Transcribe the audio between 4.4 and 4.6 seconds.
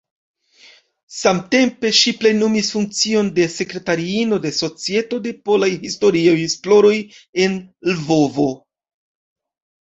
de